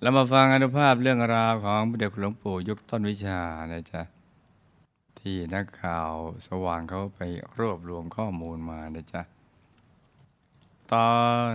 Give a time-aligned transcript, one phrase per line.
[0.00, 3.40] เรามาฟังอนุภาพเรื่องราวของพระเดชคุณหลวงปู่ยุคต้นวิชา
[3.72, 4.02] นะจ๊ะ
[5.18, 6.10] ที่นักข่าว
[6.46, 7.20] สว่างเขาไป
[7.58, 9.22] รวบรวมข้อมูลมานะจ๊ะ
[10.92, 11.10] ตอ
[11.52, 11.54] น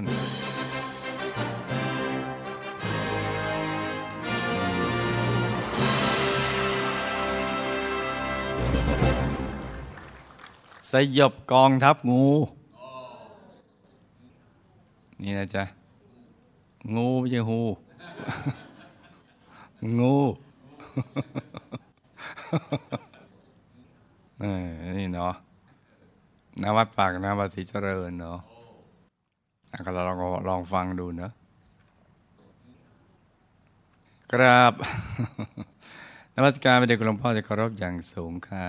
[10.91, 12.25] สยบกองทัพงู
[15.21, 15.63] นี่นะจ๊ะ
[16.95, 17.59] งูไม่ใช่หู
[19.99, 20.15] งู
[24.97, 25.33] นี่เนาะ
[26.61, 28.39] นวัดปากนวัดศรีเจริญเนาะ
[29.71, 30.17] อะก็ลอง
[30.49, 31.31] ลองฟังดูเนาะ
[34.31, 34.73] กราบ
[36.35, 38.67] นวัตการเป็นเด็กหลวงพ่อจะเคารพอย่างสูงค่ะ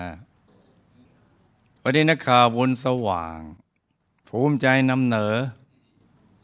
[1.83, 3.39] วันนี้นักข่าวบุญสว่าง
[4.29, 5.35] ภูมิใจนำเหนอ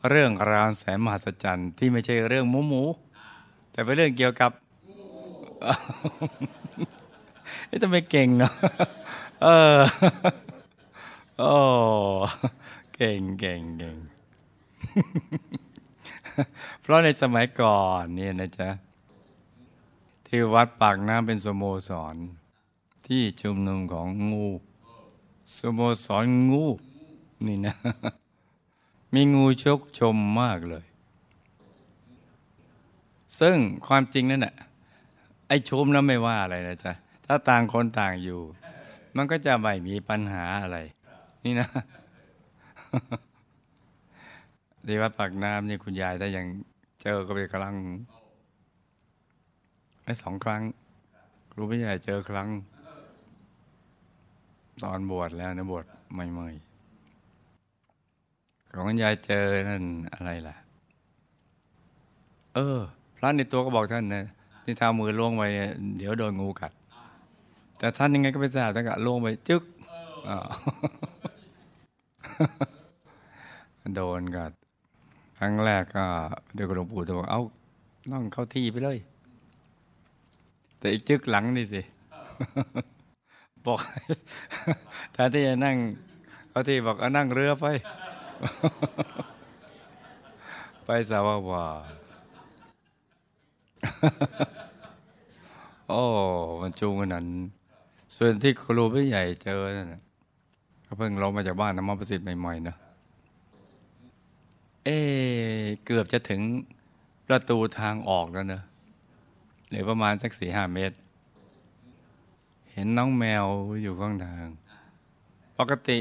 [0.09, 2.83] เรื่องราวแสนมหัศจรรย์ที่ไม่ใช่เรื่องหมูหมู
[3.71, 4.53] แต่เป็นเรื่องเกี่ยวกับ
[7.67, 8.53] เอ๊ะทำไมเก่งเนาะ
[9.43, 9.47] เอ
[9.79, 9.81] อ
[11.39, 11.53] โอ้
[12.95, 13.97] เก่งเก่งเก่ง
[16.81, 18.71] เพราะในสมัยก่อนเนี่ยนะจ๊ะ
[20.27, 22.17] ที่วัดปากน้ำเป็นสโมสร
[23.07, 24.49] ที่ชุมนุมของงู
[25.59, 26.67] สโมสรงู
[27.47, 27.75] นี่นะ
[29.15, 30.85] มีงูชกชมมากเลย
[33.39, 33.57] ซึ่ง
[33.89, 34.57] ความจริงนั่นแหละ
[35.49, 36.93] ไอ้ชมแล้วไม่ว่าอะไรนะจ๊ะ
[37.27, 38.41] ถ้าต่างคนต่างอยู่
[39.17, 40.79] มันก็จะไม่มีปัญหาอะไร
[41.45, 41.69] นี่นะ
[44.89, 46.47] ดีว่าปากน้ำนี่คุณยายถ้ายัง
[47.03, 47.75] เจอก็ไปครั้ง
[50.05, 50.63] ไอ้สองครั้ง
[51.53, 52.49] ครูไม่ใหญ่เจอครั้ง
[54.83, 59.83] ตอนบวชแล้วนะบวชใหม่ๆของคุณยายเจอนั่น
[60.15, 60.57] อะไรล่ะ
[62.55, 62.81] เออ
[63.23, 64.25] พระในตัวก็บอกท่านนะ
[64.65, 65.43] ที่ทามือล่วงไป
[65.99, 66.73] เดี๋ยวโดนงูกัด
[67.79, 69.63] แต่ท่านยังไงก็ไปทราบท่านก็ล่วงไปจึ๊ก
[73.95, 74.53] โดนกัด
[75.39, 76.05] ครั้งแรกก็
[76.55, 77.41] เดี๋ยวหลวงปู่จะบอกเอา
[78.11, 78.99] น้องเข้าที่ไปเลย
[80.79, 81.83] แต่อีกจึกหลังนี่สิ
[83.67, 83.79] บอก
[85.13, 85.77] แทนที่จะนั่ง
[86.51, 87.67] เขาที่บอกเอานั่งเรือไป
[90.85, 91.67] ไปสาวาวา
[95.89, 96.03] โอ้
[96.61, 97.25] มันจูงขนาด
[98.17, 99.61] ส่วนที่ครูไม่ใหญ่เจอ
[99.93, 100.03] นะ
[100.83, 102.77] เขาเพิ่งลงมาจากบ้านน้ำมันประสิทธิ์ใหม่ๆเนอะ
[104.85, 104.89] เอ
[105.85, 106.41] เกือบจะถึง
[107.27, 108.63] ประตูทางออกแล้วเนอะ
[109.69, 110.97] เหลือประมาณสักสี่ห้าเมตร
[112.73, 113.45] เห็นน้องแมว
[113.83, 114.47] อยู่ข้างทาง
[115.59, 115.99] ปกติ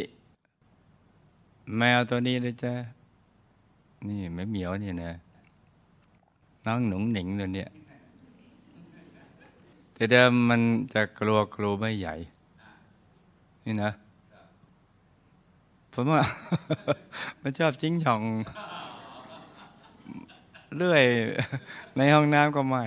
[1.77, 2.73] แมวตัวนี้นะจ๊ะ
[4.07, 5.11] นี่ไม่เหมียวนี่นะ
[6.69, 7.69] น้องหนุ่งหนิงตัวเนี้ย
[9.93, 10.61] แต่เดิมมัน
[10.93, 12.15] จะกลัวครูไม่ใหญ่
[13.65, 13.91] นี่นะ
[15.93, 16.23] ผมว่า
[17.41, 18.21] มันชอบจิ้งช่อง
[20.75, 21.03] เลื่อย
[21.97, 22.85] ในห้องน้ำก็ไม่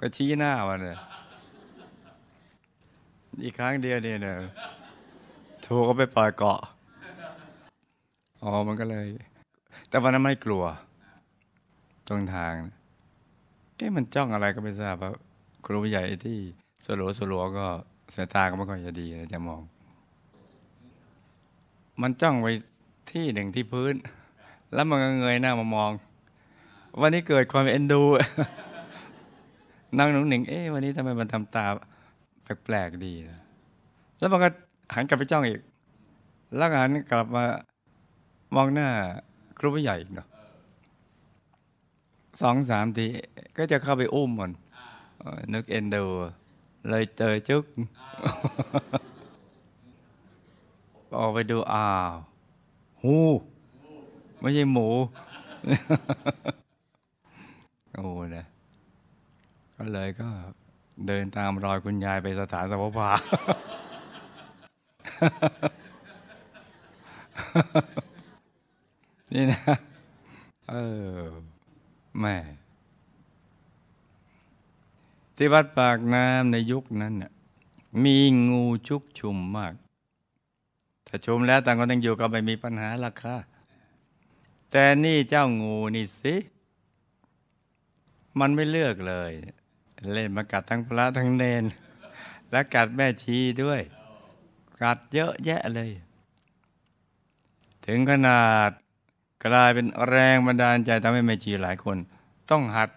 [0.00, 0.98] ก็ชี้หน้ามันเลย
[3.44, 4.34] อีกครั้งเดียวเนี่ยนะ
[5.64, 6.60] ถูกก็ไปปล่อยเกาะ
[8.42, 9.06] อ๋อ มันก็เลย
[9.88, 10.64] แต่วันนั้นไม่กลัว
[12.08, 12.54] ตรงทาง
[13.80, 15.10] เอ๊ะมันจ้องอะไรก็ไม่ทราบเพรา
[15.66, 16.38] ครูใหญ่ที่
[16.84, 17.66] สลัวสลัวก็
[18.14, 19.60] สายตาก็ไม่ค่อยจะดีนะจะมอง
[22.02, 22.46] มันจ้องไป
[23.10, 23.94] ที่หนึ่งที่พื้น
[24.74, 25.90] แล้วมันก็เงยหน้ามามอง
[27.00, 28.02] วันนี้เกิดความเอ็นดู
[29.98, 31.66] นั่งหนุ่งหนิงเอ๊ะวันนี้ทำไมมันทำตา
[32.42, 33.40] แปลกๆดีนะ
[34.18, 34.48] แล้วมันก็
[34.94, 35.60] หันกลับไปจ้องอีก
[36.56, 37.44] แล้วหันกลับมา
[38.56, 38.88] มองหน้า
[39.58, 40.29] ครูผู้ใหญ่อีกเนาะ
[42.42, 43.06] สองสามที
[43.56, 44.52] ก็จะเข้าไปอุ้มมัน
[45.54, 46.04] นึกเอ็นดู
[46.88, 47.64] เลยเจอจึก
[51.18, 52.12] ออกไปดูอ้าว
[53.02, 53.16] หู
[54.40, 54.88] ไม่ใช่หมู
[57.94, 58.06] โอ้
[58.36, 58.46] นะ
[59.76, 60.28] ก็เลยก็
[61.06, 63.08] เดินตามรอยคุณยายไปสถานสภา
[69.34, 69.60] นี่นะ
[70.70, 70.74] เอ
[71.18, 71.22] อ
[72.18, 72.36] แม่
[75.36, 77.32] ที่วัดปากน้ำในยุคนั้นน่ะ
[78.04, 78.16] มี
[78.48, 79.74] งูชุกชุมมาก
[81.06, 83.36] ถ้าชุมแล้วต่างคนต่างอยู่ก็ไม่มีปัญหาราคา
[84.70, 86.34] แต่นี่เจ้างูนี่สิ
[88.40, 89.32] มันไม่เลือกเลย
[90.12, 91.64] เล่นมากัดทั้งพระทั้งเนน
[92.50, 93.80] และกัดแม่ชีด้วย
[94.82, 95.90] กัดเยอะแยะเลย
[97.86, 98.70] ถึงขนาด
[99.44, 101.96] กลายเป็นแรงบันดาลใจทำให้แม่ชีหลายคน
[102.50, 102.90] ต้องหัด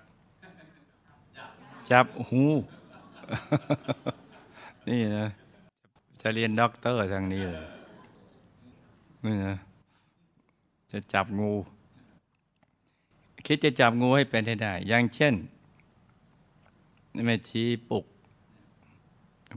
[1.91, 2.43] จับหู
[4.87, 5.27] นี่นะ
[6.21, 7.67] จะเรียนด็อกเตอร์ทางนี้เลย
[9.25, 9.55] นี่นะ
[10.91, 11.53] จะจับงู
[13.45, 15.33] คิดจะจับงูให้เป็นให้ได้ อย่างเช่น
[17.25, 18.05] แม่ชีปลุก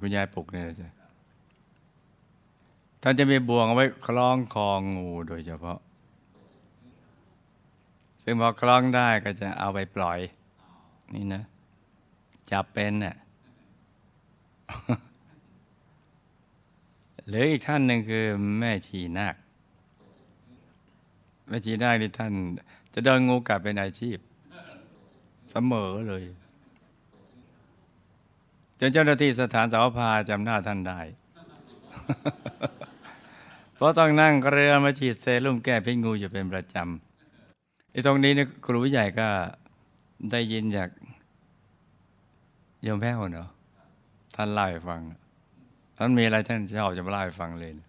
[0.01, 0.91] คุณยายปลุกเนี่ยจ้ะ
[3.03, 5.79] ท่านจะมีบ่วงเอาไว้คล้องคองูโดยเฉพาะ
[8.29, 10.19] ซึ่งพอคล้องได้ก็จะเอาไปปล่อย
[11.15, 11.43] นี่นะ
[12.51, 13.17] จับเป็นน่ะ
[17.29, 18.25] หรืออีกท่านหนึ่งคือ
[18.59, 19.37] แม่ชีนาค
[21.49, 22.33] แม่ชีนาคที่ท่าน
[22.95, 24.19] จะเดินงูกัดเป็นอาชีพ
[25.51, 26.23] เสมอเลย
[28.79, 31.01] จนเจ้าหน้าที่สถานสาวพาจำหน้าท่านได้
[33.75, 37.16] เพราะต้องนั่งเรือมาฉีดเซรุ่มแก้พิษงูอยู่เป็นประจำ
[38.07, 39.29] ตรงนี้เนี่ยครูวิใหญ่ก็
[40.31, 40.91] ได้ยินจาก
[42.83, 43.49] โยมแพ้วเนาะ
[44.35, 45.01] ท่านเล่าให้ฟัง
[45.97, 47.89] ท่านมีอะไรท่านชอบจะมาเล่าให้ฟังเลยนะ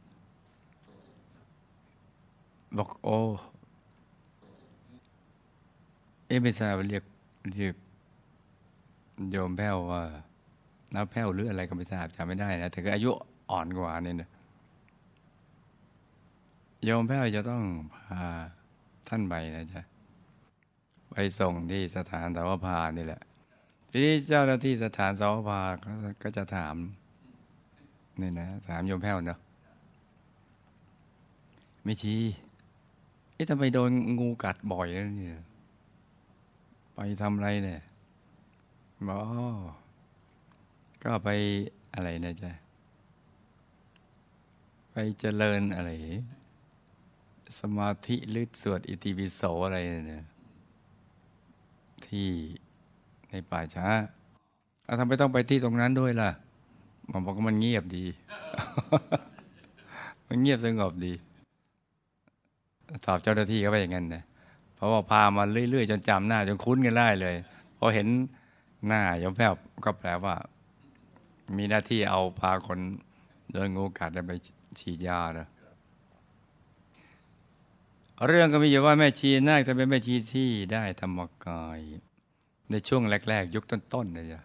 [2.77, 3.17] บอกโอ้
[6.27, 7.03] เอ๊ะไม่ทราบเรียก
[7.51, 7.75] เรียก
[9.31, 10.03] โยมแพ้วว่า
[10.93, 13.09] น้าแพ้วหรืออะไรก็ไม่ทราบจำไม่ได้นะแต่ก็อายุ
[13.51, 14.29] อ่อนกว่านี่นะ
[16.83, 17.63] โยมแพ้วจะต้อง
[17.93, 18.21] พา
[19.07, 19.81] ท่านไปนะจ๊ะ
[21.39, 23.21] ส่งที่สถานสาวพานี่แหละ
[23.89, 25.61] ทีนี้เจ้าหน้าที่สถานสาวพา
[26.23, 26.75] ก็จะถาม
[28.21, 29.39] นี่นะถามโยมแพ้วเนาะ
[31.83, 32.21] ไม่ชี้
[33.33, 35.41] เอ๊ะทำไมโดนงูกัดบ่อยแล้วเนี่ย
[36.95, 37.81] ไปทำอะไรเนี่ย
[39.07, 39.23] บอก
[41.03, 41.29] ก็ไป
[41.93, 42.51] อะไรนะจ๊ะ
[44.91, 45.89] ไปเจริญอะไร
[47.59, 49.77] สมาธิลึกสวดอิติปิโสอะไร
[50.07, 50.23] เนี่ย
[52.09, 52.27] ที่
[53.29, 53.87] ในป่าช้า
[54.87, 56.31] อาทำไมต้องไปที่ตรงนั้นด้วยล่ะ
[57.11, 58.05] มันบอกว่ามันเงียบดี
[60.27, 61.13] มันเงียบสงบดี
[63.05, 64.23] ตอบเจ้าหน้าที่เขาไปอย่างนั้นนะ
[64.75, 67.35] เพราะว่าพามาเรื่อยๆจนจำหน้าจนคุ้นกันได้เลย
[67.77, 68.07] พอเห็น
[68.87, 69.53] หน้ายมแพบ
[69.85, 70.35] ก็แปลว่า
[71.57, 72.79] มีหน้าที่เอาพาคน
[73.51, 74.31] โดนงูกัดไป
[74.79, 75.47] ฉีดยาเนะ
[78.25, 81.79] เรื่องก็มีอยู่ว่าแม่ชีนาคจะเป็นแม่ชีที่ได้ธรรมกาย
[82.71, 84.41] ในช่วงแรก ๆ ยุคต้นๆเลยจ้ะ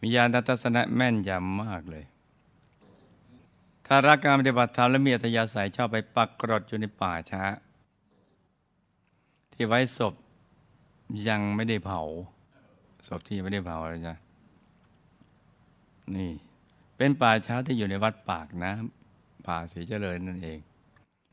[0.00, 2.04] มียานทัศนะแม่นยำมากเลย
[3.86, 7.42] ถ้ารักการปฏิบัติธรรมและมีอัธยาศัยชอบไปปักกรดอยู่ในป่าช้า
[9.52, 10.14] ที่ไว้ศพ
[11.28, 12.02] ยังไม่ได้เผา
[13.06, 14.14] ศพที่ไม่ได้เผาเลยจ้ะ
[16.16, 16.30] นี่
[16.96, 20.58] เป็นป่าช้าที่อยู่ในวัดปากน้ำป่าสีเจริญนั่นเอง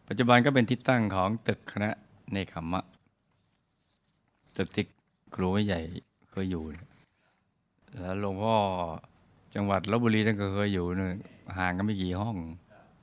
[0.08, 1.90] ปัจจุบันก็เป็นที่ตั้งของตึกคณะ
[2.32, 2.84] เนคขมะ
[4.58, 4.86] ตึกที่
[5.36, 5.80] ครูใหญ่
[6.30, 6.64] เคยอยู่
[8.00, 8.56] แล้วหลวงพ่อ
[9.54, 11.14] จังหวัดลบบุรีท่านก็เคยอยู่นย
[11.58, 12.38] ห่างกันไม่กี่ห้อง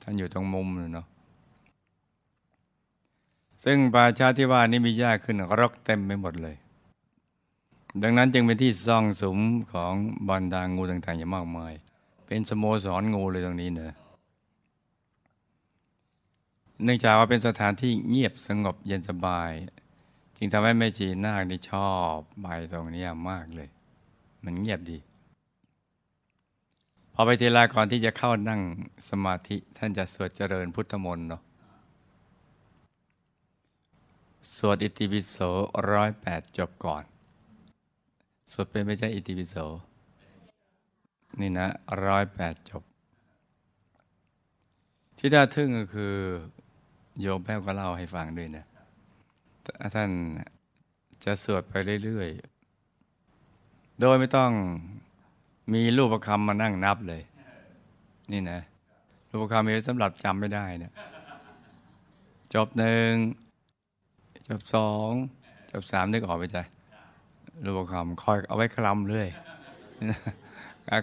[0.01, 1.07] ท่านอยู่ตรงมุมเนาะ
[3.63, 6.55] ซึ่งป่าชาที่ว่านี้มีหญ้าขึ้นรกเต็มไปหมดเลย
[8.01, 9.37] ดังนั้นจึงเป็นที่ซ่องสุม
[9.73, 9.93] ของ
[10.29, 11.73] บรรดางูต่างๆอย่างมากมาย
[12.25, 13.93] เป็นสโมสรงูเลยตรงนี้เนอะ
[16.83, 19.51] เนื่องจากว่าเป็นสถานที่เงียบสงบเย็นสบาย
[20.37, 23.69] จึงทำให้แม่จีนาคนี่ชอบไปตรงนี้มากเลย
[24.43, 24.97] มันเงียบดี
[27.13, 28.61] พอไปทีลาก่อนที่จะเข้านั่ง
[29.09, 31.41] สมาธิท่านจะสวดเจริญพุทธมนต์เนาะ
[34.55, 35.37] สวดอิติปิโส
[35.91, 37.03] ร้อยแปดจบก่อน
[38.51, 39.55] สวดเป็นไม่ใช่อิติปิโส
[41.39, 41.67] นี่นะ
[42.05, 42.83] ร้อยแปดจบ
[45.17, 46.15] ที่น่าทึ่งก็คือ
[47.21, 48.65] โยมแพ้วก็เล่าให้ฟังด้วยนะ
[49.95, 50.09] ท่าน
[51.23, 54.51] จะสวดไปเรื่อยๆ โดยไม่ต้อง
[55.73, 57.21] มีรูปประคำมานั่งนับเลย
[58.31, 58.59] นี่นะ
[59.29, 60.91] รูปประคำมีสำหรับจำไม่ได้นะ
[62.53, 63.11] จบหนึ่ง
[64.47, 65.11] จบสอง
[65.71, 66.57] จบสามนึกออกไปใจ
[67.63, 69.29] รูปประคำคอยเอาไว้คลำเรื่อย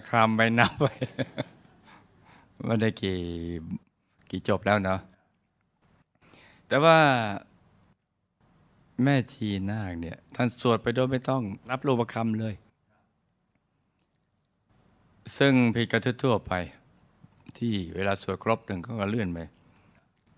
[0.09, 0.87] คลำไปนับไป
[2.67, 3.17] ว่าได้กี่
[4.29, 4.99] กี่จบแล้วเนาะ
[6.73, 6.99] แต่ว่า
[9.03, 12.55] แม่ชีนาคเนี่ย ท่านสวดไปโดยไม่ต้องรับรูปคำเลย
[15.37, 16.53] ซึ่งผิดกระทั่วไป
[17.57, 19.39] ที่เวลาสวดครบหนึ่งก็เลื่อนไป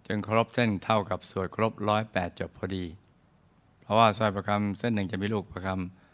[0.07, 2.85] จนครบเส้นเท่ากับสวดครบร้อยแปดจบพอดี
[3.81, 5.67] เพราะว่าสร้อยประคำเส้นหนึ่งจะมีลูกประค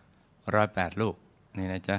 [0.04, 1.16] ำร้อยแปดลูก
[1.58, 1.98] นี่นะจ๊ะ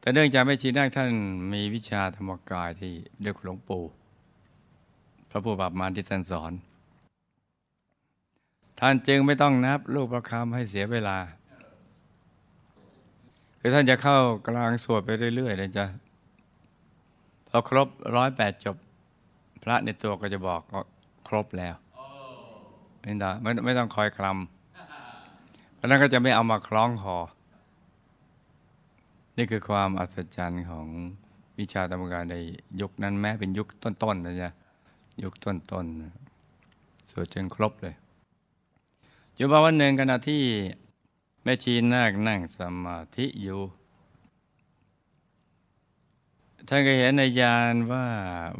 [0.00, 1.10] แต่เนื่องจากแม่ชีนาคท่าน
[1.52, 2.92] มีวิชาธรรมกายที่
[3.22, 3.84] เด็กหลวงปู่
[5.36, 6.52] ระผู้บาปมารที่ท่านสอน
[8.80, 11.18] ท่านจึงไม่ต้องนับลูกประคำให้เสียเวลา
[13.60, 15.86] คือท่านจะเข้ากลางสวดไปเรื่อยๆนะจ๊ะ
[17.48, 18.76] พอครบร้อยแปดจบ
[19.62, 20.60] พระในตัวก็จะบอก
[21.28, 21.74] ครบแล้ว
[23.02, 27.18] ไม่ต้องไม่ไม่ต้องคอยคลำเพราะนั้นก็จะไม่เอามาคล้องคอ
[29.36, 30.86] นี่คือความอัศจรรย์ของ
[31.58, 32.36] วิชาธรรมการใน
[32.80, 34.52] ยุคนั้นแม้เป็นยุคต้นๆนะจ๊ะ
[35.22, 37.94] ยุคต้นๆสวดจนครบเลย
[39.34, 40.42] อยู่มาวันหนึ่งขณะที่
[41.42, 43.60] แม่ชีนาคนั่งสมาธิอยู่
[46.68, 48.06] ท่านก็เห็นในยานว่า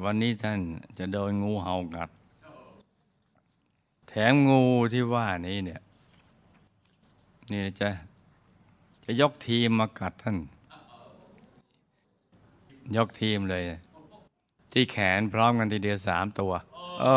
[0.05, 0.61] วันนี้ท่าน
[0.99, 2.11] จะโดนงูเห่ากัด
[4.09, 5.81] แถมงูที่ว่านี้เนี่ย
[7.51, 7.91] นี่นะจ๊ะ
[9.05, 10.37] จะยกทีมมากัดท่าน
[12.97, 13.63] ยกทีมเลย
[14.79, 16.53] ที่แขนพร้อมกันทีเดียวสามตัว
[17.01, 17.17] โอ้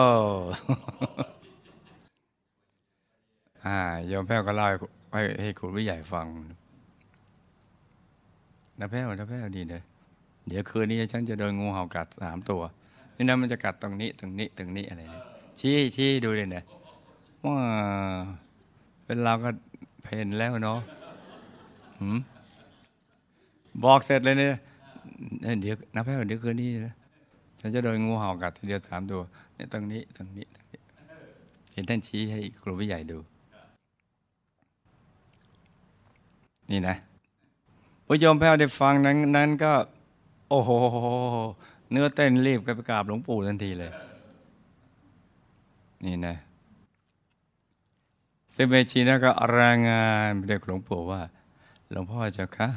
[3.65, 4.67] อ่าโยมแพ้วก็เล่า
[5.13, 6.25] ให้ให้ครูวิใหญ่ฟัง
[8.79, 9.81] นะแพ้วนะแพ้วดีเลย
[10.47, 12.61] เดี๋ยวคืนนี้ฉันจะโดนงูเห่ากัดสามตัว
[13.15, 15.23] นี่นะมันจะกัดตรงนี้ตรงนี้ตรงนี้อะไรเนี่ย
[15.59, 16.63] ชี้ชี้ดูเลยเนี่ย
[17.45, 17.57] ว่า
[19.05, 19.49] เป็นเราก็
[20.03, 20.79] เพนแล้วเนาะ
[23.83, 24.55] บอกเสร็จเลยเนี่ย
[25.61, 26.95] เดี๋ยวนะแพ้วเดี๋ยวคืนนี้นะ
[27.59, 29.21] ฉันจะโดนงูเห่ากัดทีเดียวสามตัว
[29.55, 30.79] เนี่ยตรงนี้ตรงนี้ตรงนี้
[31.73, 33.17] เห็นท่านชี้ให้ครูวิใหญ่ดู
[36.71, 36.95] นี่นะ
[38.05, 39.73] ผู้ยมแพ้วได้ฟังนั้นนั้นก็
[40.49, 40.71] โอ้โห
[41.91, 43.91] เนื้อเต้นรีบไปกราบหลวงปู่ทันทีเลย
[46.05, 46.35] นี่นะ
[48.51, 51.21] เซเมชีนะก็รายงานไปเด็กหลวงปู่ว่า
[51.91, 52.69] หลวงพ่อเจ้าคะ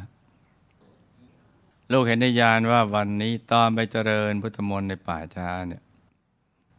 [1.93, 5.83] ลูกเห็นในยานว่าวันนี้ตอนไปเจริญพุทธมนต์ในป่าช้าเนี่ย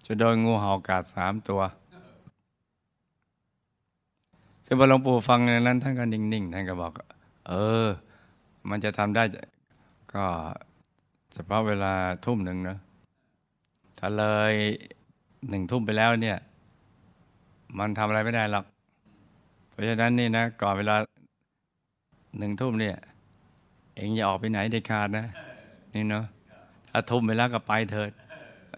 [0.05, 1.61] จะโดนงูเห่ากัดสามตัว
[4.65, 6.91] ซึ่งพอหลวงปู่ฟังในนั้นท่านก็นิ่งๆ ท่านก็บอก
[7.47, 7.53] เอ
[7.85, 7.87] อ
[8.69, 9.23] มันจะทำได้
[10.13, 10.25] ก็
[11.33, 11.93] เฉพาะเวลา
[12.25, 12.77] ทุ่มหนึ่งนะ
[13.99, 14.53] ถ้าเลย
[15.49, 16.37] หนึ่งทุ่มไปแล้วเนี่ย
[17.77, 18.65] มันทำอะไรไม่ได้หรอก
[19.69, 20.95] เพราะฉะนั้นนี่นะ ก่อนเวลา
[22.37, 22.97] หนึ่งทุ่มเนี่ย
[23.95, 25.25] เองอย่าออกไปไหนเด็ดขาดนะ
[25.93, 26.25] นี่เนาะ
[26.91, 28.11] ถ้าทุ่มไปแล้วก็ไปเถิด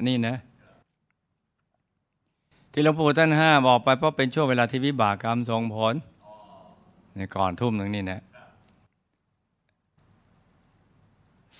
[0.07, 0.36] นี่นะ
[2.72, 5.93] ที่หลวงปู่ท่านห้ามออกไปเพราะเป็นช่วงเวลาที่วิบากกรรมส่งผล
[7.15, 8.22] ในก่อนทุ่มหนึ่งนี่นะ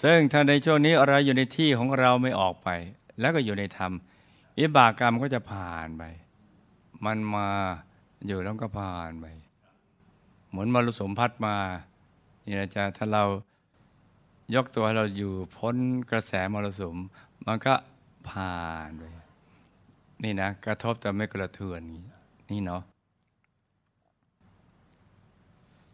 [0.02, 2.70] ซึ่งถ้าในช่วงนี้เราอยู่ในที่ของเราไม่ออกไป
[3.20, 3.92] แล้วก็อยู่ในธรรม
[4.60, 6.04] วิบากกรรมก็จะผ่านไป
[7.06, 7.48] มันมา
[8.28, 9.26] อยู่แล้วก็ผ่านไป
[10.50, 11.56] เหมือนมรสุมพัดมา
[12.46, 13.24] นี่นะจ๊ะถ้าเรา
[14.56, 15.76] ยกตัวเราอยู่พ้น
[16.10, 16.96] กระแสมรสุม
[17.46, 17.74] มันก็
[18.30, 19.04] ผ่านไป
[20.24, 21.82] นี่นะ กระทบแต่ไม่กระเทือน
[22.52, 22.82] นี่เนาะ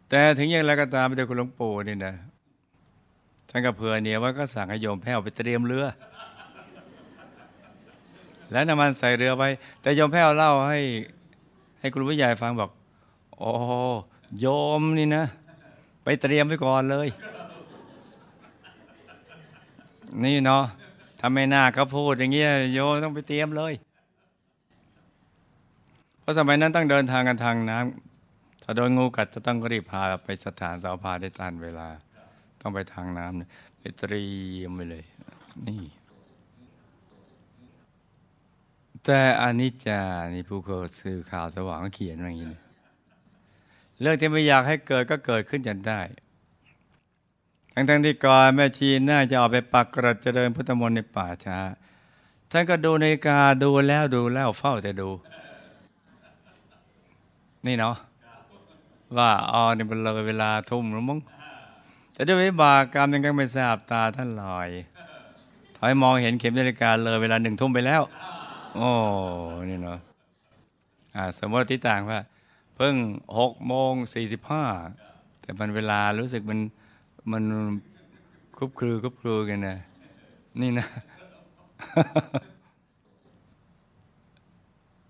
[0.08, 2.14] แต่ถึงอย่างไรก็ตามไปดูคุณหลวงปู่นี่นะ
[3.48, 5.86] ท่านก็เผื่อเนี่ยว่าก็สั่งให้โยมแพ้วไปเตรียมเรือ
[8.50, 9.48] แล้วน้ำมันใส่เรือไว้
[9.82, 10.80] แต่โยมแพ้วเล่าให้
[11.80, 12.70] ให้คุณผู้ใหญ่ฟังบอก
[13.38, 13.52] โอ้
[14.40, 14.46] โย
[14.80, 15.24] มนี่นะ
[16.04, 17.08] ไปเตรียมไว้ก่อนเลย
[20.24, 20.64] นี่เนาะ
[21.20, 23.74] ทำไมหน้าเขาพูดอย่างเงี้ยโยต้องไปเตรียมเลย
[26.20, 31.88] เพราะสมัยนั้นต้องเดินทางกันทางน้ำถ้าโดนงูกัดจะต้องรีบพาไปสถานสาวพาได้ทันเวลา
[32.60, 34.26] ต้องไปทางน้ำไปเตรี
[34.60, 35.04] ยมไปเลย
[35.68, 35.84] นี่
[39.04, 40.02] แต่อนิจจา
[40.34, 42.54] นี่ผู้เขาสื่อข่าวสว่างเขียนอย่างนี้
[44.02, 46.00] เรื่องที่ไม่อยากให้เกิดก็เกิดขึ้นจนได้
[47.74, 51.58] ทั้งๆที่ก่อนแม่ชีน่าจะออกไปปักกระเจริญพุทธมนต์ในป่าช้า
[52.50, 55.08] ท่านก็ดูนาฬิกาดูแล้วดูแล้วเฝ้าแต่ดู
[57.66, 57.96] นี่เนาะ
[59.16, 61.20] ว่าอ๋อนี่มันเลยเวลาทุ่มหรือมั้ง
[62.12, 64.68] แต่ด้วยวิบากกรรมยังไม่ทราบตาท่านลอย
[65.76, 68.02] ถอยมองเห็นเข็มนาฬิกาเลยเวลาหนึ่งทุ่มไปแล้ว
[68.76, 68.90] โอ้
[69.70, 69.98] นี่เนาะ
[71.16, 72.18] อ่าสมมติที่ต่างว่า
[72.82, 72.96] พิ่ง
[73.38, 74.64] หกโมงสี่สิบห้า
[75.42, 76.60] แต่มันเวลารู้สึกมัน
[77.32, 77.44] มัน
[78.56, 79.78] คุบคลือคุบคลือกันนะ
[80.60, 80.86] นี่นะ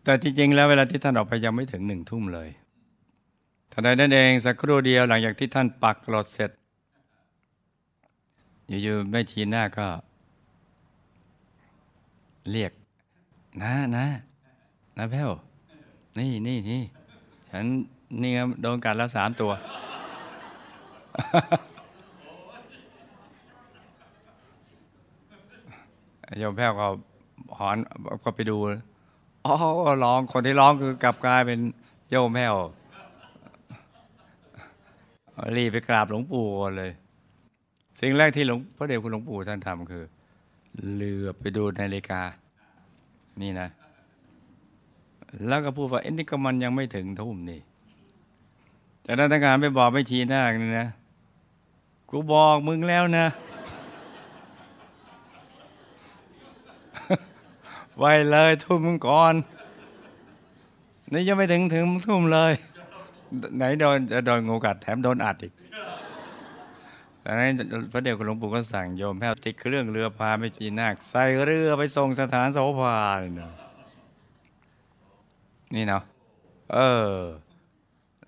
[0.05, 2.49] แต่จริงๆแล้วเวลาที่ท่านออกไปยังไม่ถึงหนึ่งทุ่มเลย
[3.73, 6.50] ทันใดนั่นเองสักครู่เดียวหลังจากที่ท่านปักกรดเสร็จ
[8.83, 9.87] อยู่ๆแม่ชีหน้าก็
[12.50, 12.73] เรียก
[13.62, 14.07] นะนะ
[14.97, 15.31] นะแพ้ว
[16.19, 16.83] นี่นี่นี่
[17.54, 17.66] ฉัน
[18.23, 19.52] นี่ครับโดนกัดแล้วสามตัว
[26.38, 26.87] โยมแพ้วก็
[27.59, 27.76] หอน
[28.25, 28.56] ก็ไปดู
[29.47, 29.54] อ๋อ
[30.04, 31.61] ร้องคนที่ร้องคือกลับกลายเป็น
[32.11, 32.54] โยมแพ้ว
[35.56, 36.92] รีบไปกราบหลวงปู่ก่อนเลย
[38.00, 40.04] สิ่งแรกที่หลวงพระเดชคุณหลวงปู่ท่านทำคือ
[40.94, 42.23] เลือไปดูนาฬิกา
[43.42, 43.68] นี่นะ
[45.46, 47.60] แล้วก็พูดว่าเอ็นี่ก็มันยังไม่ถึงทุ่มนี่
[49.02, 50.88] แต่นักงานไปบอกไม่ชี้หน้านี่นะ
[52.10, 53.26] กูบอกมึงแล้วนะ
[57.98, 59.34] ไว้เลยทุ่มมึงก่อน
[61.12, 62.52] นี่ยังไม่ถึงถึงทุ่มเลย
[63.56, 65.52] ไหนโดนจะโดนงูกัดแถมโดนอัดอีก
[67.24, 67.52] ดังนั้น
[67.92, 73.52] พระเดชคุณหลวงปู่ก็สั่งโยมแพทย์ติดเครื่องเรือพาไปจีนาคใส่เรือไปส่งสถานโสภาเลยนะ
[75.75, 76.02] นี่เนาะ
[76.73, 76.79] เอ
[77.12, 77.17] อ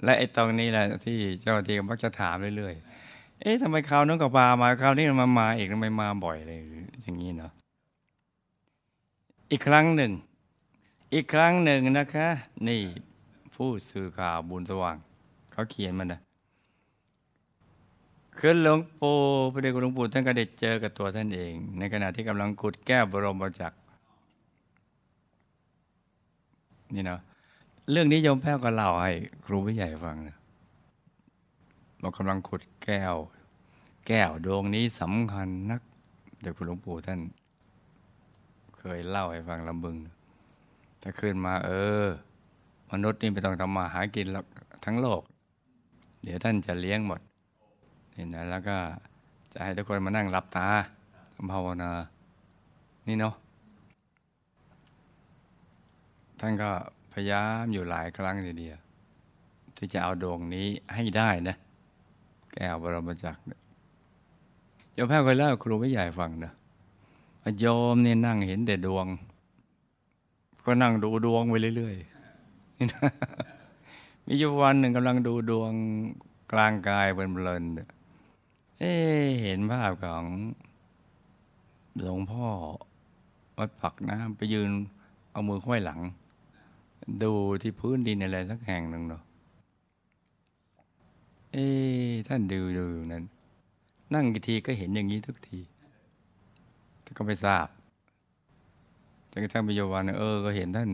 [0.05, 6.59] และไอ้ตรงนี้แหละที่เจ้าที่มักจะถามเรื่อยๆ เอ๊ะทำไมคราวนั้นก็พามาคราวนี้มามาอีกทำไมมาบ่อยเลย
[7.03, 7.53] อย่างนี้เนาะ
[9.51, 10.13] อีกครั้งหนึ่ง
[11.15, 12.29] อีกครั้งหนึ่งนะคะ
[12.69, 12.81] นี่
[13.55, 14.97] ผู้สื่อข่าวบุญสว่าง
[15.53, 16.21] เขาเขียนมันนะ
[18.39, 19.17] คือหลวงปู่
[19.53, 23.77] พระเดชหลวงปู่ท่านก็ได้เจอกับตัวท่านเอง ในขณะที่กำลังกุดแก้วบรมจักร
[26.95, 27.21] นี่เนาะ
[27.91, 29.13] เรื่องนี้โยมแพ้วก็เล่าให้
[29.45, 30.37] ครูผู้ใหญ่ฟังนะ
[32.01, 33.15] เรากำลังขุดแก้ว
[34.07, 35.81] แก้วดวงนี้สำคัญนัก
[36.41, 37.21] เดี๋ยวคุณหลวงปู่ท่าน
[38.77, 39.97] เคยเล่าให้ฟังลำบึง
[41.03, 41.71] ถ้าขึ้นมา เอ
[42.03, 42.05] อ
[42.91, 44.27] มนุษย์นี่ไม่ต้องทำมาหากิน
[44.85, 45.23] ทั้งโลก
[46.23, 47.21] เดี๋ยวท่านจะเลี้ยงหมด
[48.15, 48.77] นี่นะแล้วก็
[49.53, 50.67] จะให้ทุกคนมานั่งรับตา
[51.53, 51.91] ภาวนา
[53.07, 53.35] นี่เนาะ
[56.41, 56.71] ท่านก็
[57.17, 58.79] พยายามอยู่หลายครั้งเดียว
[59.77, 61.57] ที่จะเอาดวงนี้ให้ได้นะ
[62.53, 63.41] แก้วบรมจักร
[64.93, 66.53] โยมแพ้เคยเล่าครูไม่ใหญ่ฟังนะ
[67.61, 69.07] โยมเนี่ยนั่งเห็นแต่ดวง
[70.65, 73.11] ก็นั่งดูดวงไปเรื่อยๆนี่นะ
[74.27, 75.73] มีอยู่วันหนึ่งกำลังดูดวง
[76.53, 78.93] กลางกายเพลินๆเอ๊
[79.43, 80.25] เห็นภาพของ
[81.97, 82.47] หลวงพ่อ
[83.57, 84.71] วัดปักน้ำไปยืน
[85.31, 86.01] เอามือค่อยหลัง
[87.23, 89.23] ดูที่พื้นดินอะไรสักแห่งหนึ่งเนาะ
[91.53, 91.67] เอ๊
[92.29, 93.25] ท่านดูดูนั้น
[94.15, 95.59] นั่งกี่ทีก็เห็นอย่างนี้ทุกที
[97.03, 97.67] แต่ก็ไม่ทราบ
[99.31, 100.91] จนกระทั่งปัจจุบันเออ ก็เห็นท่าน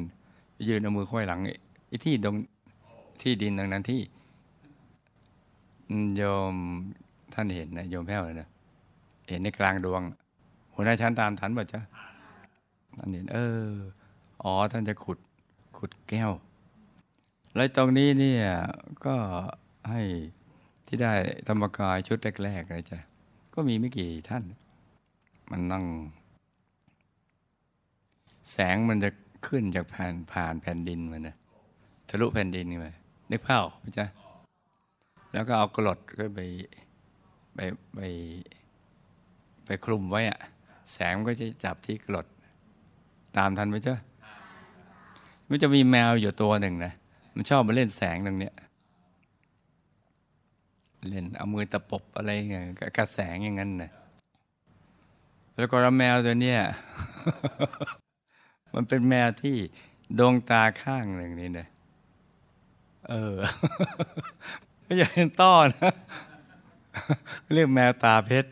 [0.68, 1.40] ยืนเอามือค่อยหลัง
[1.88, 2.34] ไอ้ที่ตรง
[3.22, 4.00] ที่ดินตรงนั้นที่
[6.16, 6.54] โยม
[7.34, 8.48] ท่านเห็นนะโยมแพ้วเลยนะ
[9.28, 10.02] เห็นในกลางดวง
[10.74, 11.80] หัวหน้าชั้นตามทันบ่จ้ะ
[12.96, 13.70] ท่านเห็น เออ
[14.42, 15.18] อ๋อ ท่านจะขุด
[15.80, 16.30] ขุดแก้ว
[17.54, 18.44] แล้วตรงนี้เนี่ย
[19.06, 19.16] ก็
[19.90, 20.02] ให้
[20.86, 21.12] ที่ได้
[21.48, 22.98] ธรรมกายชุดแรกๆเลยจ้ะ
[23.54, 24.44] ก็มีไม่กี่ท่าน
[25.50, 25.84] มันนั่ง
[28.52, 29.10] แสงมันจะ
[29.46, 31.36] ขึ้นจากผ่านผ่านแผ่นดินมันนะ
[32.08, 32.86] ทะลุแผ่นดินไป
[33.30, 34.06] นึกภาพไหมจ๊ะ
[35.32, 36.40] แล้วก็เอากรดก็ไป
[37.54, 37.60] ไป
[37.94, 38.00] ไป
[39.64, 40.38] ไปคลุมไว้อะ
[40.92, 42.26] แสงก็จะจับที่กรด
[43.36, 43.94] ตามทันไหมจ๊ะ
[45.50, 46.92] มันจะมีแมวอยู่ตัวหนึ่งนะ
[47.34, 48.54] มันชอบมาเล่นแสงตรงเนี้ย
[51.08, 52.64] เล่นเอามือตะปบอะไรเงี้ย
[52.96, 53.90] กระแสงอย่างนั้นนะ
[55.56, 56.60] แล้วก็แมวตัวเนี้ย
[58.74, 59.56] มันเป็นแมวที่
[60.18, 61.66] ดวงตาข้างหนึ่งนี่นะ
[63.08, 63.36] เออ
[64.82, 65.92] ไม่อยากเห็นต้อนะ
[67.54, 68.50] เรียกแมวตาเพชร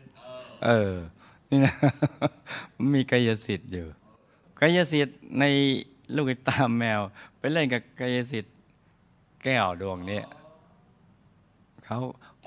[0.65, 0.93] เออ
[1.49, 1.75] นี่นะ
[2.75, 3.85] มันมีกายสิทธิ์อยู่
[4.59, 5.43] กายสิทธิ์ใน
[6.15, 6.99] ลูกตามแมว
[7.39, 8.55] ไปเล่นกับกายสิทธิ์
[9.43, 10.21] แก้วดวงนี้
[11.85, 11.99] เขา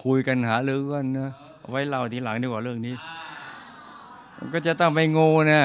[0.04, 1.30] คุยกันหาลือกันนะ
[1.70, 2.94] ไว้เล่าทีหลังดีกว่าเรื่องนี้
[4.38, 5.64] มันก็จะต้องไปงูนะ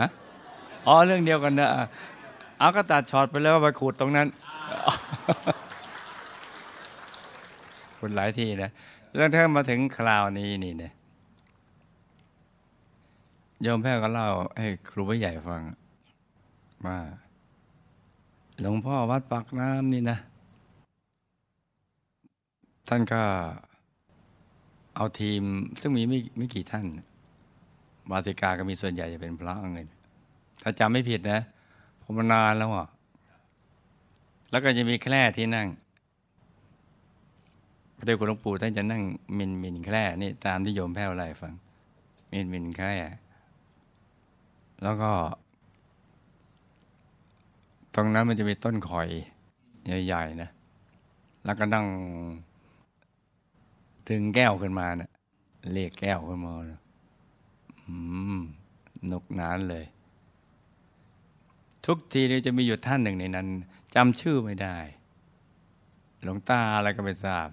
[0.00, 0.08] ฮะ
[0.86, 1.68] อ๋อเรื่องเดียวกันนะ
[2.58, 4.28] เอาก็ตัดช็อตไปแล้วไปขุดตรงนั้น
[7.98, 8.70] ขุดหลายทีนะ
[9.14, 10.92] แล้วถ้ามาถึงคราวนี้นี่เนี่ย
[13.62, 15.62] โยมแพทย์ก็เล่าให้ครูผู้ใหญ่ฟัง
[16.86, 16.98] ว่า
[18.60, 20.18] หลวงพ่อวัดปากน้ำนี่นะ
[22.88, 23.22] ท่านก็
[24.96, 25.42] เอาทีม
[25.80, 26.86] ซึ่งมีไม่ไม่กี่ท่าน
[28.10, 29.88] บาสิกาก็มีส่วนใหญ่จะเป็นพระเงิน
[30.62, 31.40] ถ้าจำไม่ผิดนะ
[32.02, 32.88] ผมมานานแล้วอะ
[34.50, 35.68] แล้วก็จะมีแคร่ที่นั่ง
[37.96, 39.02] พระเดชคุณหลวงปู่ท่านจะนั่ง
[39.38, 41.52] มินมินแคร่นี่ตามที่โยมแพ้วไล่ฟัง
[42.32, 42.96] มินมินแคร่
[44.82, 45.10] แล้วก็
[47.94, 49.08] ตรงนั้นมันจะมีต้นข่อย
[50.04, 50.50] ใหญ่ๆนะ
[51.44, 51.86] แล้วก็นั่ง
[54.08, 55.10] ดึงแก้วขึ้นมาเนะ่ะ
[55.72, 56.80] เรียกแก้วขึ้นมานะ
[57.84, 57.94] อื
[58.36, 58.38] ม
[59.10, 59.84] นกนานเลย
[61.86, 63.46] ทุกทีนี่จะมีอยู่ท่านหนึ่งในนั้น
[63.94, 64.76] จำชื่อไม่ได้
[66.22, 67.48] หลวงตาอะไรก็ไม่ทราบ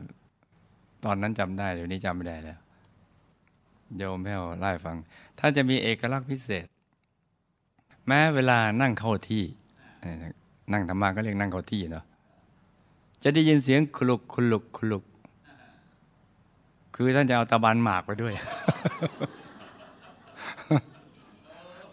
[1.06, 2.60] ตอนนั้นจำได้เดี๋ยวนี้จำไม่ได้แล้ว
[3.98, 4.98] โยมแม่ไล่ฟัง
[5.40, 6.66] ท่านจะมีเอกลักษณ์พิเศษ
[8.08, 9.44] แม้เวลานั่งเข้าที่
[10.74, 12.06] นั่งธรรมาก็เรียกนั่งเข้าที่เนาะ
[13.24, 15.04] จะได้ยินเสียงคลุกคลุกคลุก
[16.96, 18.34] คือท่านจะเอาตะบันหมากไปด้วย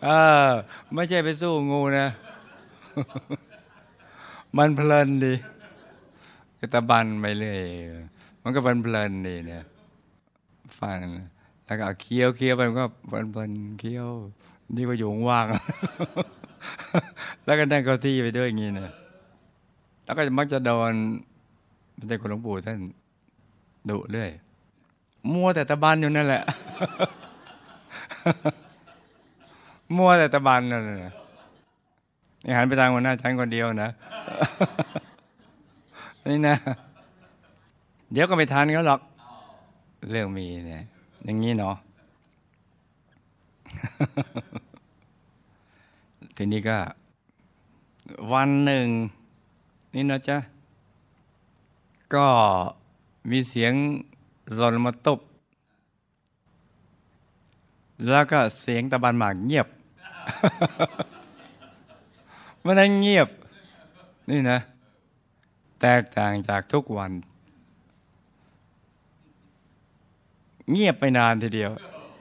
[0.04, 0.08] เอ
[0.46, 0.48] อ
[0.94, 2.08] ไม่ใช่ไปสู้งูนะ
[4.56, 5.34] มันเพลินดี
[6.74, 7.62] ตะบันไปเลย
[8.42, 9.64] มันก็เพลินดีเนี่ย
[10.80, 10.98] ฟัง
[11.64, 14.08] แล้วก็เคี้ยวเคี้ยวไปมันก็เพลินเคี้ยว
[14.76, 15.46] นี่ก็อยู่ว่าง
[17.44, 18.92] แล้วก็นั่งเก้าที่ไปด้วยอย่างนี้เนี่ย
[20.04, 20.92] แล้วก็มักจะโดน
[21.98, 22.78] พระเจ้าคุณหลวงปู่ท่าน
[23.90, 24.30] ดุเรื่อย
[25.32, 26.42] มัวแต่ตะบันอยู่นั่นแหละ
[29.96, 31.12] มัวแต่ตะบันนั่นแหละ
[32.56, 33.90] หันไปทางหัวหน้าชั้นคนเดียวนะ
[36.30, 36.56] นี่นะ
[38.12, 39.00] เดี๋ยวก็ไม่ทันเขาหรอก
[40.10, 40.82] เรื่องมีเนี่ย
[41.24, 41.76] อย่างนี้เนาะ
[46.36, 46.78] ทีนี้ก็
[48.32, 48.86] วันหนึ่ง
[49.94, 50.38] นี่นะจ๊ะ
[52.14, 52.26] ก็
[53.30, 53.72] มีเสียง
[54.58, 55.20] รนมาตบ
[58.08, 59.68] แล้วก็เสียงตะบันหมากเงียบ
[62.64, 63.28] มันนั้นเงียบ
[64.30, 64.58] นี่นะ
[65.80, 67.12] แตกต่างจากทุกวัน
[70.70, 71.70] เงียบไปนานทีเดียว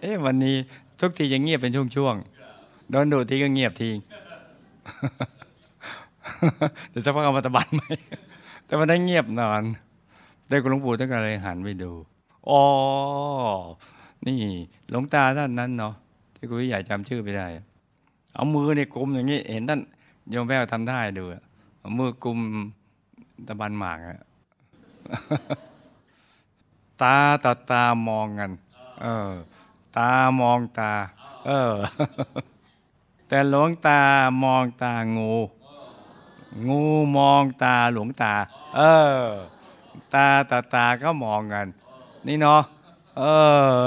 [0.02, 0.56] เอ๊ะวันนี้
[1.02, 3.90] ทุกทีจะเงียบเป็นช่วงๆโดนดูทีก็เงียบที
[6.90, 7.82] เดี๋ยวจะพักเอามาตะบันไหม
[8.66, 9.64] แต่มันได้เงียบนาน
[10.50, 11.92] ได้คุณหลวงปู่ท่านก็เลยหันไปดู
[12.50, 12.62] อ๋อ
[14.26, 14.38] นี่
[14.90, 15.94] หลวงตาท่านนั้นเนาะ
[16.36, 17.48] ที่คุณใหญ่จำชื่อไม่ได้
[18.34, 19.80] เอามือในกลมอย่างนี้ เห็นท่าน
[20.30, 21.24] โยมแววทำได้ดู
[21.80, 22.40] เอามือกลุม
[23.48, 24.20] ตะบันหมากอะ
[27.02, 28.52] ตาต่อตามองกัน
[29.02, 29.32] เออ
[29.97, 30.91] ตามองตา
[31.45, 31.73] เออ
[33.27, 33.99] แต่หลวงตา
[34.43, 35.34] มองตางู
[36.67, 36.84] งู
[37.17, 38.34] มองตาหลวงตา
[38.75, 38.82] เอ
[39.17, 39.23] อ
[40.13, 41.67] ตาต่อตาก็มองกัน
[42.27, 42.62] นี่เนาะ
[43.17, 43.23] เอ
[43.73, 43.77] อ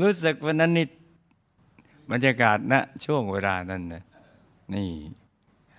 [0.00, 0.86] รู้สึกวันนั้นนี่
[2.10, 4.02] บรรยากาศณนะช่วงเวลานั้นนะ
[4.74, 4.90] นี่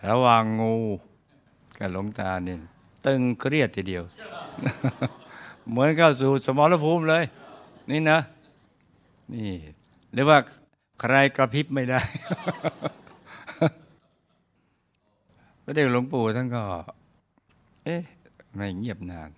[0.09, 0.75] ระหว่างงู
[1.77, 2.59] กับหลวงตาเนี่ย
[3.05, 4.03] ตึงเครียดทีเดียว
[5.69, 7.23] เหมือนเข้าสู่สมรภูมิเลย
[7.89, 8.19] นี่นะ
[9.33, 9.51] นี่
[10.13, 10.37] หรือว่า
[10.99, 12.01] ใครกระพริบไม่ได้
[15.63, 16.63] พระเดชหลวงปู่ท่านก็
[17.83, 18.01] เอ๊ะ
[18.55, 19.29] ไม่เงียบนาน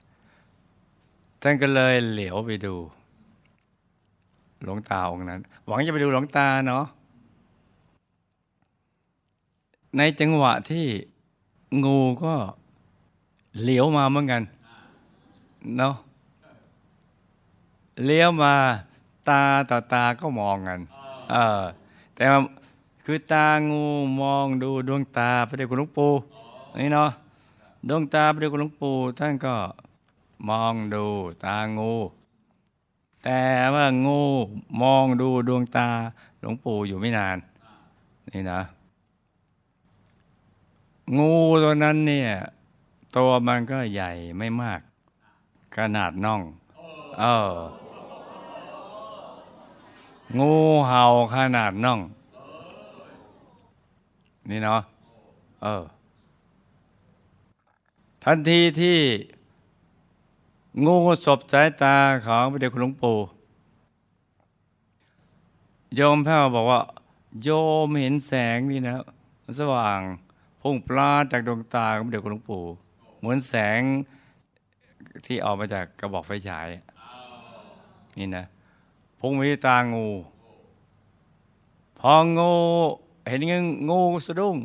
[1.41, 2.75] ท่านก็เลยเหลียวไปดู
[4.63, 6.85] หลวงตาองค์นั้น หวังจะไปดูหลวงตาเนาะ
[9.97, 10.85] ในจังหวะที่
[11.85, 12.33] งูก็
[13.61, 14.41] เหลียวมาเหมือนกัน
[15.77, 15.95] เนาะ
[18.05, 18.55] เลี้ยวมา
[19.29, 20.79] ตาต่อตาก็มองกัน
[21.31, 21.63] เออ
[22.15, 22.23] แต่
[23.05, 23.83] คือตางู
[24.21, 26.11] มองดูดวงตาพระเดชคุณหลวงปู่
[26.81, 27.09] นี่เนาะ
[27.89, 29.55] ดวงตาพระเดชคุณหลวงปู่ท่านก็
[30.49, 31.05] มองดู
[31.45, 31.93] ตางู
[33.23, 33.41] แต่
[33.73, 34.21] ว่างู
[34.81, 35.87] มองดูดวงตา
[36.39, 37.37] หลวงปู่อยู่ไม่นาน
[38.31, 38.61] นี่นะ
[41.17, 41.31] งู
[41.63, 42.31] ตัวนั้นเนี่ย
[43.15, 44.81] ตัวมันก็ใหญ่ไม่มาก
[45.75, 46.41] ขนาดน่อง
[47.19, 47.51] เออ
[50.37, 50.53] งู
[50.87, 51.03] เห่า
[51.35, 51.99] ขนาดน่อง
[54.49, 54.81] นี่เนาะ
[55.63, 55.83] เออ
[58.23, 58.99] ทันทีที่
[60.85, 63.17] งูสบสายตาของพระเดชคุณหลวงปู่
[65.95, 66.81] โยมแพ้วบอกว่า
[67.43, 67.49] โย
[67.85, 68.95] มเห็นแสงนี่นะ
[69.59, 70.01] สว่าง
[70.61, 72.63] พุ่งปลาจากดวงตาของพระเดชคุณหลวงปู่
[73.19, 73.81] เหมือนแสง
[75.25, 76.67] ที่ออกมาจากกระบอกไฟฉาย
[78.19, 78.45] นี่นะ
[79.19, 80.07] พุ่งไปที่ตางู
[81.99, 82.53] พองู
[83.27, 84.57] เห็นงี้งูสะดุ้ง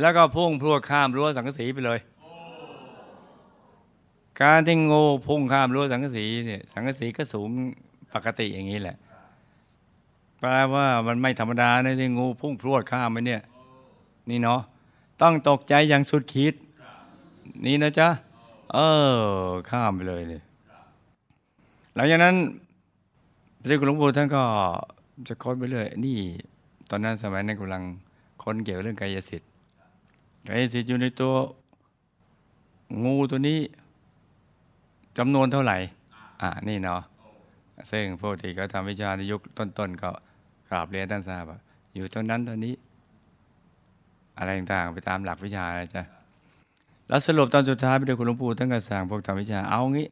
[0.00, 2.00] แล้วก็พุ่งพรวดข้ามรั้วสังกสีไปเลย
[4.40, 7.48] การที่งูพุ่งข้ามรั้วสังกสีเนี่ยสังกสีก็สูง
[8.12, 8.96] ปกติอย่างนี้แหละ
[10.38, 13.42] แปลว่ามันไม่ธรรมดานะที่งูพุ่งพรวดข้ามไปเนี่ย
[14.30, 14.60] นี่เนาะ
[15.22, 16.54] ต้องตกใจอย่างสุดขีด
[17.64, 18.08] นี่นะจ๊ะ
[18.72, 18.78] เอ
[19.10, 20.42] อ ข้ามไปเลยเลย
[21.94, 22.36] หลังจากนั้น
[23.60, 24.42] พระเดชคุณหลวงปู่ท่านก็
[25.28, 26.16] จะค้นไปเรื่อยนี่
[26.90, 27.82] ตอนนั้นสมัยนั้นกำลัง
[28.42, 29.48] ค้นเกี่ยวกับเรื่องกายสิทธิ์
[30.46, 31.34] กายสิทธิ์อยู่ในตัว
[33.04, 33.60] งูตัวนี้
[35.18, 35.76] จำนวนเท่าไหร่
[36.40, 37.00] อ่านี่เนาะ
[37.90, 40.10] ซึ่งพวกที่เขาทำวิชาในยุคต้นๆก็
[40.68, 41.58] กราบเรียนท่านทราบว่า
[41.94, 42.74] อยู่ตรงนั้นตอนนี้
[44.38, 46.02] อะไรต่างๆไปตามหลักวิชาจ้ะ
[47.08, 50.06] แล้วสรุปตอนสุดท้ายไปดูคุณหลวงปู่ตั้งแต่สั่งพวกทำวิชาเอางี้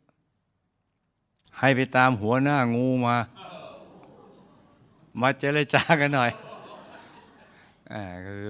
[1.61, 3.16] ให้ไปตามหัวหน้างูมา
[5.21, 6.31] มาเจรจากันหน่อย
[7.92, 8.40] อ่าคือ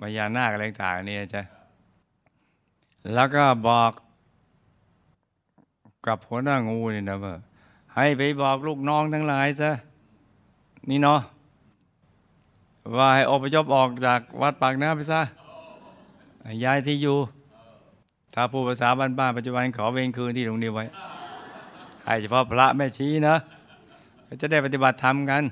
[0.00, 1.42] มายานาคอะไรต่างๆนี่จ้ะ
[3.14, 3.92] แล้วก็บอก
[6.06, 7.34] กับหัวหน้างูนี่นะว่า
[7.94, 9.70] ให้ไปบอกลูกน้องทั้งหลายซะ
[10.88, 11.20] นี่เนาะ
[12.96, 15.20] ว่าให้อพยพออกจากวัดปากน้ำไปซะ
[16.64, 17.18] ย้ายที่อยู่
[18.34, 20.84] ถ้าผู้ภาษาบ้านๆปัจจุบันขอเวรคืนที่ตรงนี้ไว้
[22.06, 23.36] ให้เฉพาะพระแม่ชี้นะ
[24.40, 25.42] จะได้ปฏิบัติธรรมกัน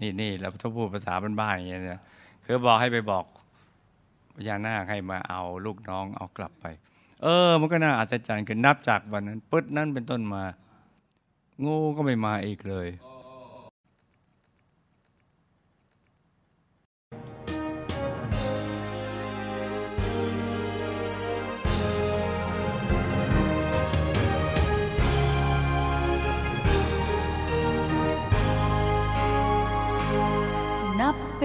[0.00, 2.00] นี่นี่เราต้งพูดภาษาบ้านๆอย่างเงี้ย
[2.44, 3.24] คือบอกให้ไปบอก
[4.36, 6.66] พญานาคให้มาเอาลูกน้องเอากลับไป
[7.22, 10.42] เออ มันก็น่าอัศจรรย์คือนับจากวันนั้นปึ๊ดนั้นเป็นต้นมา
[11.64, 12.88] งูก็ไม่มาอีกเลย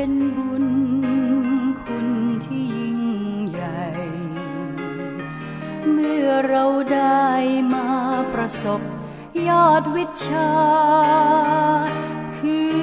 [0.02, 0.68] เป็นบุญ
[1.82, 2.08] คุณ
[2.46, 3.02] ที่ยิ่ง
[3.50, 3.86] ใหญ่
[5.92, 7.28] เมื่อเราได้
[7.74, 7.88] มา
[8.34, 8.82] ประสบ
[9.48, 10.52] ยอดวิชา
[12.36, 12.80] คือ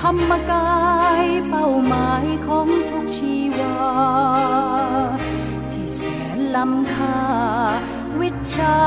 [0.00, 0.74] ธรรมกา
[1.22, 3.76] ยเป้าหมายของทุกชีวา
[5.72, 6.02] ที่แส
[6.36, 7.20] นล้ำค่า
[8.20, 8.78] วิชา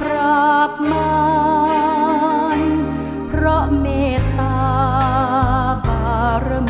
[0.00, 1.14] ปราบมา
[2.58, 2.60] ร
[3.28, 3.86] เพราะเม
[4.18, 4.56] ตตา
[5.86, 6.02] บา
[6.46, 6.69] รม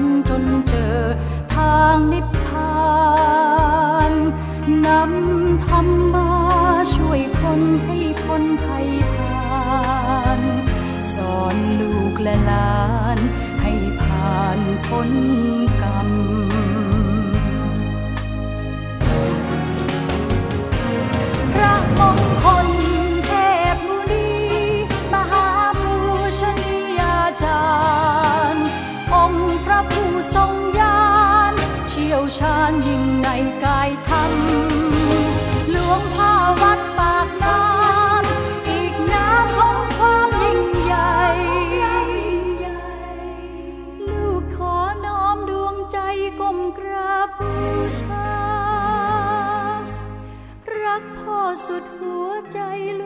[0.00, 0.96] นจนเจอ
[1.54, 2.76] ทางนิพพา
[4.10, 4.12] น
[4.86, 6.30] นำธรรมมา
[6.94, 9.56] ช่วยคนให้พ้นภัยผ่า
[10.38, 10.40] น
[11.14, 12.80] สอนลูกและหลา
[13.16, 13.18] น
[13.62, 15.10] ให้ผ่านพ้น
[15.82, 16.08] กรรม
[21.54, 22.65] พระมงคล
[51.64, 52.58] สุดหัวใจ
[53.02, 53.05] ล